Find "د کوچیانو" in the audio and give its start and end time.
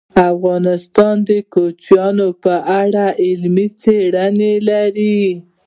1.29-2.27